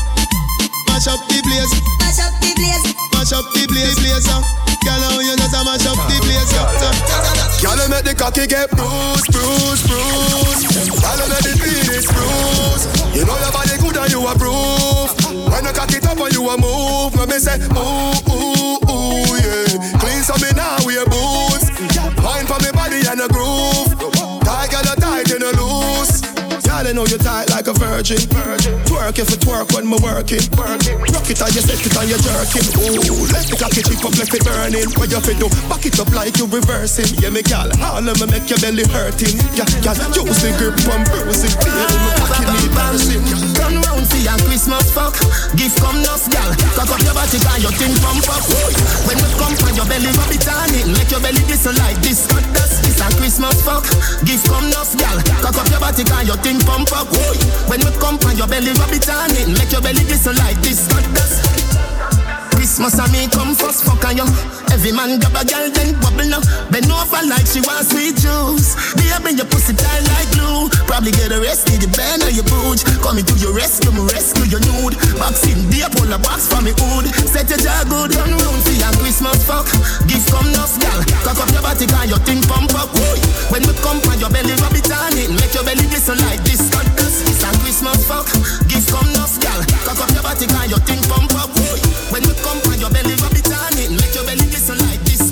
[0.87, 1.72] Mash up the place.
[1.98, 2.85] Mash up the place.
[3.11, 4.44] Mash up the place, place up.
[4.81, 6.70] Girl, how you just a mash up the place up.
[7.61, 10.64] Y'all make the cocky get bruised, bruised, bruised.
[11.03, 12.87] Y'all make the penis bruised.
[13.12, 15.12] You know your body good and you approve.
[15.50, 19.37] When you cock it up and you a move, let me say ooh ooh ooh
[19.37, 19.98] yeah.
[20.00, 21.49] Clean so me now wear boots.
[21.49, 21.49] Wine
[27.00, 28.20] know you tight like a virgin.
[28.84, 30.44] Twerk if it twerk when me working.
[30.52, 32.66] Rock it and you set it and you jerking.
[32.76, 34.88] Ooh, let the cocky chip up, left it burning.
[35.00, 35.48] What you fi do?
[35.72, 37.08] Back it up like you reversing.
[37.24, 39.32] Yeah, me gal, all of me make your belly hurting.
[39.56, 41.56] Yeah, gal, use the grip and bruise it.
[41.64, 43.24] Feel me cocky me bursting.
[43.56, 45.16] Turn round for your Christmas fuck.
[45.56, 46.52] Gift come enough, gal.
[46.76, 48.44] Cock up your body and your thing pump up.
[49.08, 50.84] When you come from your belly, rub it on it.
[50.84, 52.28] Make your belly whistle like this.
[52.52, 53.00] This.
[53.00, 53.88] A Christmas fuck.
[54.28, 55.16] Gift come enough, gal.
[55.40, 57.09] Cock up your body and your thing pump up.
[57.11, 57.37] Boy.
[57.68, 59.48] When you come from your belly, rub it on it.
[59.48, 60.88] Make your belly whistle like this.
[62.61, 64.26] Christmas and me come first fuck on you.
[64.68, 66.44] Every man grab a girl then bubble now.
[66.68, 68.76] Bend over like she want sweet juice.
[68.94, 70.68] Baby, your pussy tight like glue.
[70.85, 72.85] Probably get arrested, the band or your booch.
[73.00, 74.94] Coming to your rescue, me rescue your nude.
[75.16, 77.09] Boxing deep, pull a box from me hood.
[77.26, 79.66] Set your jaw good, run round for your Christmas fuck.
[80.05, 81.00] Give come enough, gal.
[81.24, 82.92] Cock up your body, can your thing pump up.
[82.92, 83.18] Boy.
[83.50, 85.33] When we come from your belly, rub it on it.
[85.33, 86.79] Make your belly glisten like this.
[87.80, 88.26] Fuck.
[88.68, 89.64] Give enough, gal.
[89.84, 91.48] Cock up your body, can your thing pump up.
[91.54, 91.80] Boy.
[92.12, 93.90] When we come from your belly, rub it on it.
[93.90, 95.30] Make your belly glisten like this.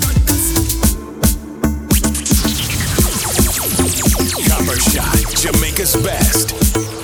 [4.49, 6.98] Coppershot, Jamaica's best.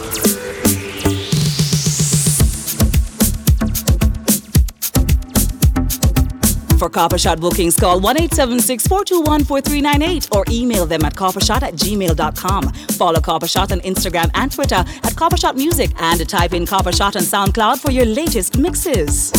[6.86, 12.74] For Coppershot bookings, call 1 421 4398 or email them at coppershot at gmail.com.
[12.91, 17.80] Follow Coppershot on Instagram and Twitter at Coppershot Music and type in Coppershot on SoundCloud
[17.80, 19.32] for your latest mixes.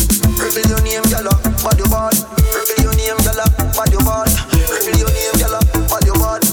[0.67, 1.31] Your name, gyal,
[1.63, 2.19] what you want?
[2.83, 4.29] Your name, gyal, what you want?
[4.99, 6.46] Your name, gyal, what you want?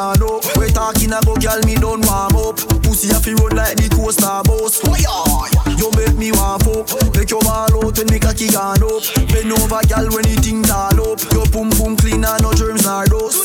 [0.00, 0.44] Your up.
[0.56, 2.56] We talking about girl, me don't warm up.
[2.82, 4.80] Pussy have to run like the coaster boss.
[5.76, 9.04] You make me warm up, make your ball out when me your hand up.
[9.28, 11.20] Bend over, girl, when you think all up.
[11.32, 13.44] Your pum pum clean and no germs nor dust.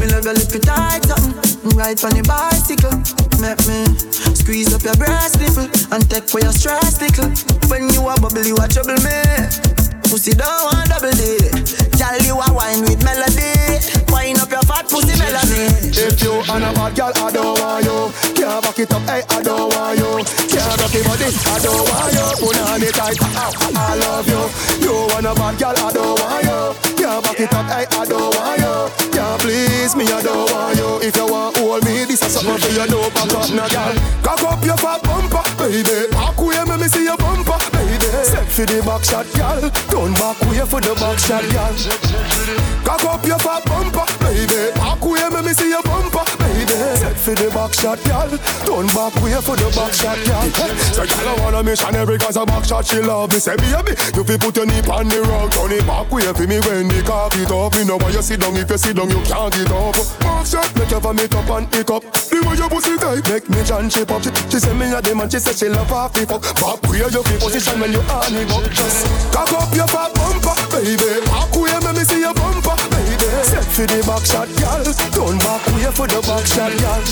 [0.00, 2.98] Me love your lip tight something, mm, right on the bicycle.
[3.38, 3.86] Make me
[4.34, 7.30] Squeeze up your breast nipple and take for your stress tickle.
[7.70, 9.93] When you a bubble, you a trouble me.
[10.14, 11.42] Pussy don't want double D.
[11.98, 13.50] Girl, you a wine with melody.
[14.14, 15.66] Wine up your fat pussy melody.
[15.90, 18.14] If you and a bad girl, I don't want you.
[18.38, 20.22] Can't back it up, hey, I don't want you.
[20.54, 22.26] Can't rock your body, I don't want you.
[22.38, 23.18] Put on it tight,
[23.74, 24.42] I love you.
[24.86, 26.94] You and a bad girl, I don't want you.
[26.94, 29.10] Can't back it up, hey, I don't want you.
[29.10, 31.02] Can't please me, I don't want you.
[31.02, 33.94] If you want hold me, this is something for you, no back up, no girl.
[34.22, 36.06] Cock up your fat bumper, baby.
[36.14, 37.23] Back way, me me see baby.
[38.22, 39.70] Set for the back shot, girl.
[39.90, 41.74] Turn back way for the back shot, girl.
[42.84, 44.70] Cock up your fat bumper, baby.
[44.76, 46.24] Back way, me me see your bumper,
[46.66, 46.96] baby.
[46.98, 48.30] Set for the back shot, girl.
[48.64, 50.48] Turn back way for the back shot, girl.
[50.92, 53.38] So girl, I wanna missionary cause a back shot she love me.
[53.38, 56.46] Say baby, you fi put your knee on the rug, turn it back way for
[56.46, 57.74] me when the cock it up.
[57.74, 59.96] You know why you sit down if you sit down you can't get up.
[60.20, 62.02] Back shot make you vomit up and hiccup.
[62.10, 64.22] The way your pussy tight make me John chip up.
[64.22, 66.42] She, she say me a dem she say she love half the fuck.
[66.58, 68.64] Back way you fi position when you on it up.
[69.32, 71.20] Cock up your fat bumper, baby.
[71.28, 72.23] Back way me me see.
[73.44, 74.80] Set for the back shot, girl.
[75.12, 77.02] Turn back way for the back shot, girl.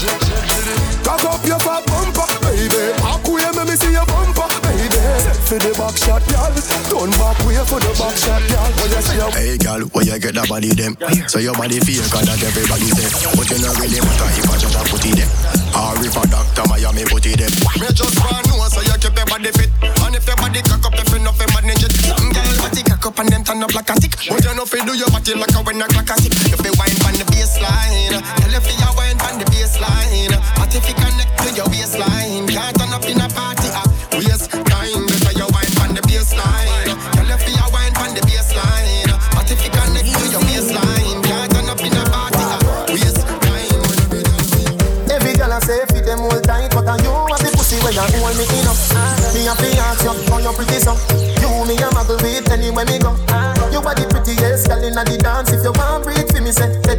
[1.04, 2.96] Cock up your fat bumper, baby.
[3.04, 4.96] Back way me me see your bumper, baby.
[5.20, 6.52] Set for the back shot, girl.
[6.88, 8.70] Turn back way for the back shot, girl.
[8.80, 9.20] What you say?
[9.36, 10.96] Hey, girl, where you get that body them?
[11.28, 13.08] So your body feel cause that everybody say.
[13.36, 15.30] But you not really matter if I just a put it there.
[15.76, 17.52] Or if a doctor Miami put it there.
[17.76, 19.68] Me just want know so you keep your body fit.
[19.84, 21.92] And if your body cock up, if you know fi manage it.
[21.92, 24.14] Some girl body cock up and them turn up like a tick.
[24.30, 26.34] But you know fi do your body like a when a clock a tick.
[26.50, 28.22] You fi wine on the baseline.
[28.38, 30.38] Tell if you wine on the baseline.
[30.72, 30.88] If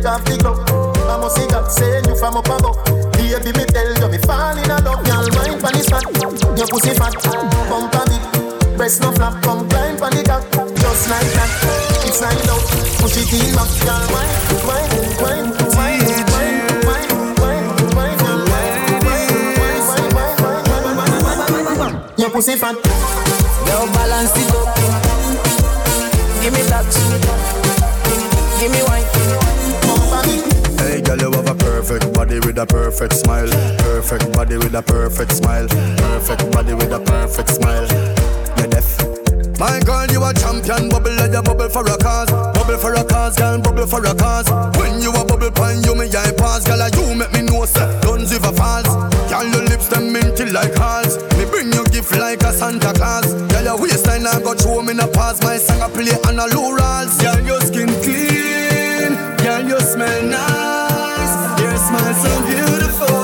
[0.04, 0.60] take off the glove.
[1.08, 2.78] I must see God saying you from up above.
[3.16, 4.84] Baby, me tell you, me fall in love.
[5.08, 6.04] Y'all mind pon the spot.
[6.58, 7.16] Your pussy fat,
[7.70, 8.78] bump a bit.
[8.78, 10.44] Breast no flap, come climb pon the cock.
[10.76, 11.52] Just like that,
[12.04, 12.64] it's like love.
[13.00, 14.32] Push it in back, y'all wine,
[14.68, 14.92] wine,
[15.24, 16.04] wine, wine,
[16.84, 17.14] wine.
[22.18, 22.76] Your pussy fat.
[23.66, 24.76] Now balance it up.
[26.42, 27.13] Give me that.
[32.54, 33.50] With a perfect smile.
[33.80, 35.68] Perfect body with a perfect smile.
[35.68, 37.88] Perfect body with a perfect smile.
[38.58, 38.86] You're deaf.
[39.58, 42.30] My girl, you a champion, bubble like you bubble for a cause.
[42.30, 44.46] Bubble for a cause, girl, bubble for a cause.
[44.78, 47.90] When you a bubble pan, you me eye pass, girl, you make me know, sir.
[48.02, 48.86] Don't if a falls.
[49.32, 51.18] Girl, your lips them minty like halls.
[51.38, 53.34] Me bring you gift like a Santa Claus.
[53.50, 55.42] Girl, your waistline I got throw me a pass.
[55.42, 57.18] My song I play on a low rolls.
[57.18, 59.18] Girl, your skin clean.
[59.42, 60.73] Girl, you smell nice.
[61.84, 63.23] Smile so beautiful.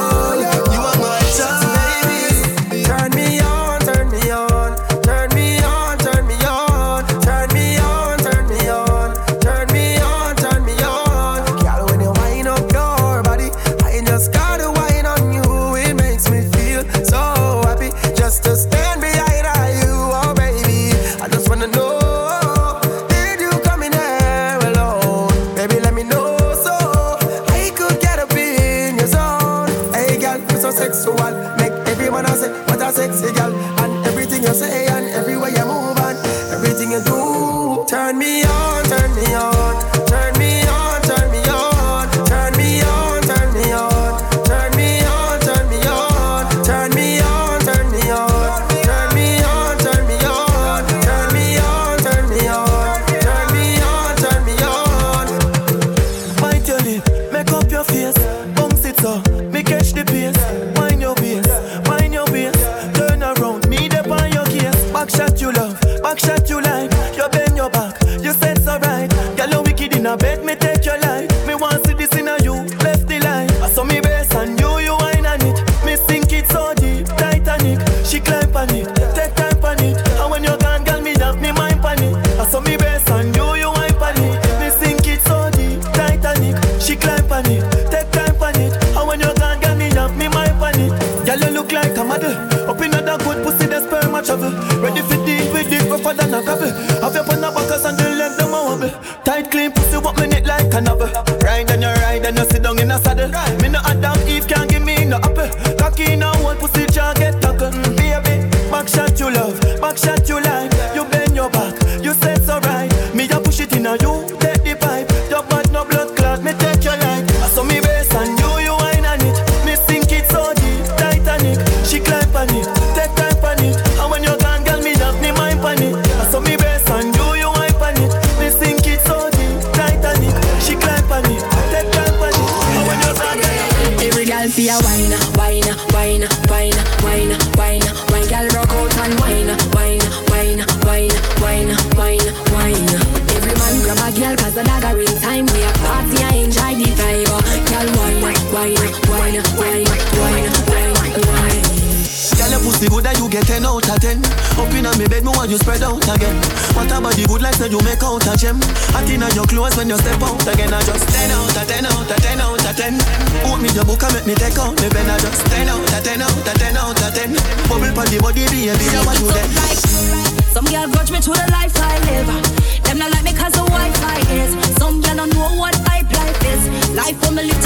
[177.10, 177.59] Life me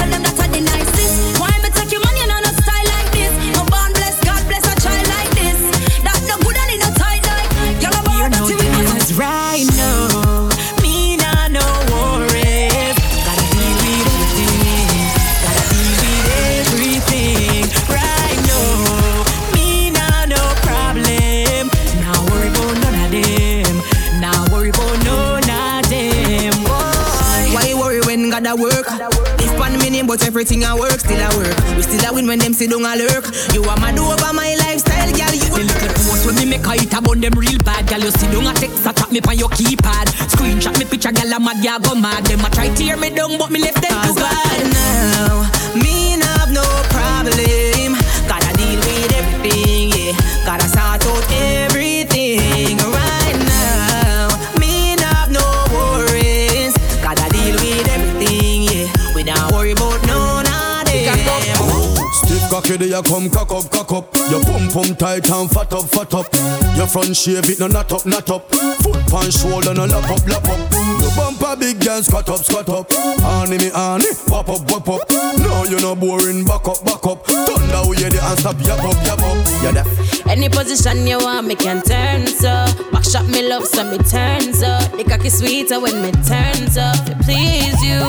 [41.39, 43.51] me picture, girl, I'm mad, yeah, go mad Them a try tear me down, but
[43.51, 47.95] me left them to Cause God right now, me nah have no problem.
[48.27, 50.13] Gotta deal with everything, yeah.
[50.45, 52.77] Gotta sort out everything.
[52.77, 54.27] Right now,
[54.59, 56.73] me nah have no worries.
[57.01, 59.15] Gotta deal with everything, yeah.
[59.15, 62.13] We don't worry about none of them.
[62.13, 64.15] Stiff cocky there, you come cock up, cock up.
[64.29, 66.27] Your pum pum tight and fat up, fat up.
[66.75, 68.49] Your front shave it no not up, not up.
[68.53, 71.03] Foot pan shoulder no lap up, lap up.
[71.16, 72.91] Bumper big girl squat up, squat up.
[72.91, 75.01] Honey me honey, pop up, pop up.
[75.38, 77.26] No you no boring, back up, back up.
[77.26, 79.38] Thunder we hear the and stop, yap up, yap up.
[79.64, 80.24] Yeah that.
[80.28, 84.64] Any position you want, me can turn so Back shot me love, so me turns
[84.64, 88.01] up The cocky sweeter when me turns up To please you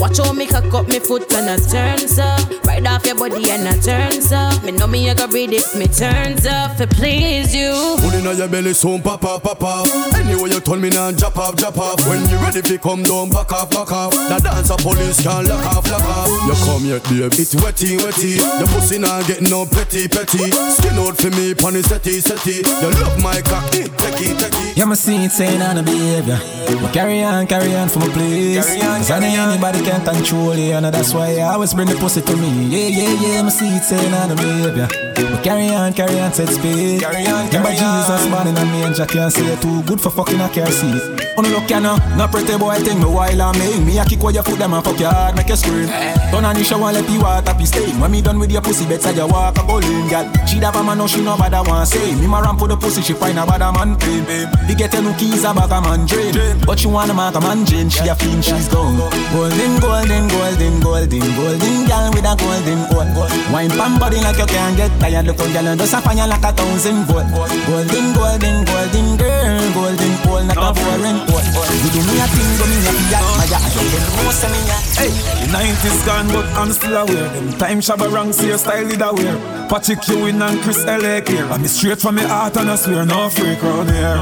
[0.00, 3.50] Watch how me cock up me foot when I turns up Right off your body
[3.50, 6.86] and I turns up Me know me I got read if me turns up To
[6.86, 9.84] please you Put in your belly soon, papa, papa.
[10.14, 12.06] Anyway you turn me now, drop off, drop off.
[12.08, 14.14] When you ready fi come down, back off, back off.
[14.14, 16.30] The dancer police can lock off, lock off.
[16.46, 18.38] You come here, babe, it's wetty, wetty.
[18.38, 20.50] Your pussy now getting no petty, petty.
[20.78, 22.60] Skin out for me, pony the setty, setty.
[22.82, 24.76] You love my cock, eh, it, take it.
[24.76, 26.38] Yeah, my see it saying on the behavior.
[26.80, 28.64] But carry on, carry on for my place.
[28.64, 32.20] Cause I know anybody can't control you, and that's why I always bring the pussy
[32.22, 32.66] to me.
[32.68, 34.88] Yeah, yeah, yeah, my see it saying on the behavior.
[35.14, 37.02] But carry on, carry on, set speed.
[37.02, 41.29] Remember Jesus born in a manger, can't say too good for fucking a car seat.
[41.40, 44.20] On look, you know, no pretty boy thing me while I make me a kick
[44.20, 45.88] where your foot them and fuck your hard, make you scream.
[45.88, 47.88] Turn on the shower, let you water be stay.
[47.96, 50.28] When me done with your pussy, better you walk a bowling, girl.
[50.44, 52.12] She have a man, no she no bother want say.
[52.20, 54.28] Me ma ramp for the pussy, she find a bad man pain.
[54.68, 56.60] He get a new keys, a bag a man drain.
[56.68, 59.00] But she wanna mark a man Jane, she a fiend, she's gone.
[59.32, 63.32] Golden, golden, golden, golden, golden girl with a golden gold.
[63.48, 65.24] Wine pan body like you can't get tired.
[65.24, 67.24] Look out, girl, and just a fire like a thousand volt.
[67.32, 72.64] Golden, golden, golden girl, golden pole, not a boring You do me a thing, do
[72.66, 74.78] me a fiat, my God, you can most of me a.
[74.98, 75.10] Hey,
[75.40, 77.28] the 90s gone, but I'm still aware.
[77.28, 79.38] Them time shabba wrong, see your style did aware.
[79.68, 81.22] Patrick Ewing and Chris L.A.
[81.22, 81.46] here.
[81.46, 84.16] I'm straight from my heart and I swear, no freak round here.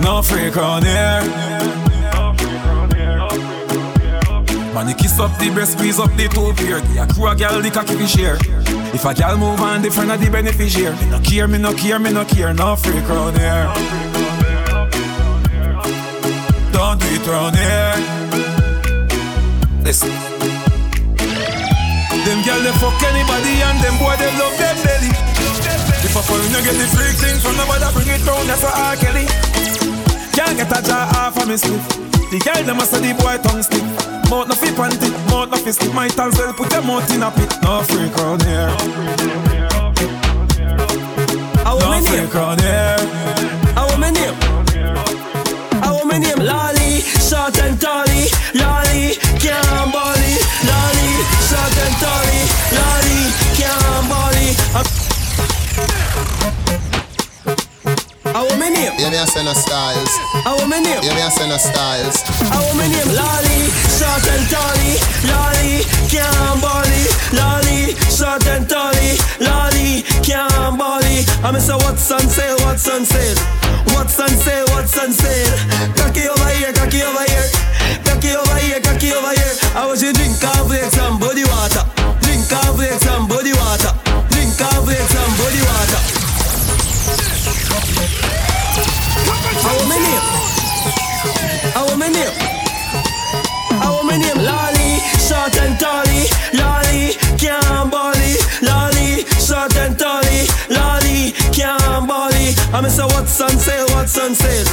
[0.00, 1.22] No freak on here.
[4.74, 6.28] Man, you kiss up the breast, squeeze up the
[6.58, 6.80] here.
[6.80, 8.63] Give a crew a gal the cocky fi share.
[8.94, 10.94] If a gal move on, different of the beneficiary.
[10.94, 12.54] Me no care, me no care, me no care.
[12.54, 13.66] No freak round here.
[16.70, 17.94] Don't do it round here.
[19.82, 20.10] Listen.
[22.22, 25.10] Them gal they fuck anybody and them boy they love them belly.
[26.06, 28.78] If a foreign you get the freak thing from nobody bring it down, that's what
[28.78, 28.94] R.
[28.94, 29.26] Kelly.
[30.32, 31.82] Can't get a jaw off of me slip.
[32.30, 34.13] The girl them say the boy tongue stick.
[34.30, 35.94] Mouth no fi panty, mouth no fi slip.
[35.94, 37.52] Might as well put your mouth in a pit.
[37.62, 38.68] No freak round here.
[41.64, 42.98] No freak round here.
[43.74, 44.34] How my name?
[45.82, 46.38] How my name?
[46.38, 47.93] Lolly, short and tally.
[58.84, 59.00] Name?
[59.00, 60.12] Yeah, me a send no styles.
[60.44, 61.00] How my name?
[61.02, 62.20] Yeah, me a send no styles.
[62.52, 63.10] How my name?
[63.16, 63.60] Lolly,
[63.96, 65.00] short and tally.
[65.24, 67.04] Lolly, can't body.
[67.32, 69.16] Lolly, short and tally.
[69.40, 71.24] Lolly, can't body.
[71.40, 73.38] I'm say what's on sale, what's on sale.
[73.94, 75.54] What's on sale, what's on sale.
[75.96, 77.48] Cocky over here, cocky over here.
[78.04, 79.54] Cocky over here, cocky over here.
[79.76, 81.84] I want you drink cornflakes and body water.
[82.20, 83.54] Drink cornflakes and body
[102.74, 104.66] I'm say what's on sale, what's on sale.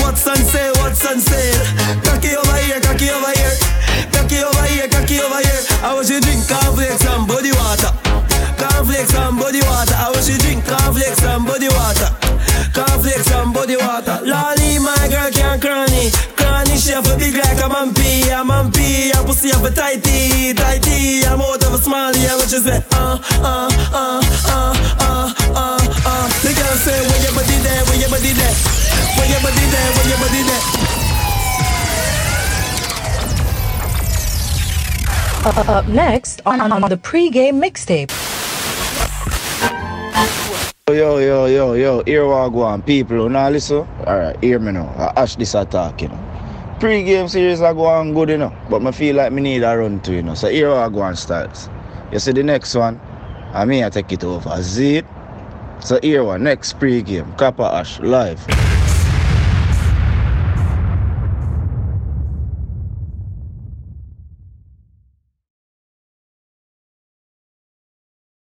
[0.00, 1.60] What's on sale, what's on sale.
[2.00, 3.52] Cocky over here, cocky over here.
[4.08, 5.60] Cocky over here, cocky over here.
[5.84, 7.92] I want you drink cornflakes and body water.
[8.56, 9.92] Cornflakes and body water.
[10.00, 12.08] I want you drink cornflakes and body water.
[12.72, 14.16] Cornflakes and body water.
[14.24, 16.08] Lolly, my girl can't cranny.
[16.32, 18.32] Cranny, she have a big like a mampy.
[18.32, 20.56] A mampy, a pussy have a tighty.
[20.56, 22.80] Tighty, I'm out of a small, yeah, what you say?
[22.96, 24.72] Uh, uh, uh, uh,
[25.04, 25.81] uh, uh.
[26.40, 28.56] The girl say, when your body there, when your body there.
[29.20, 30.64] When your body there, when your body there.
[35.44, 38.10] Uh, up next on, on the pre-game mixtape.
[40.88, 42.82] Yo, yo, yo, yo, here we go on.
[42.82, 44.86] People who now listen, alright, hear me now.
[44.96, 46.76] I Ash this attack, you know.
[46.80, 48.52] Pre-game series I go on good, you know.
[48.68, 50.34] But I feel like me need a run to, you know.
[50.34, 51.68] So here we go on styles.
[52.12, 53.00] You see the next one,
[53.52, 54.62] I mean I take it over.
[54.62, 55.06] See it?
[55.84, 58.38] So here one, next pre-game, Copper Ash, live.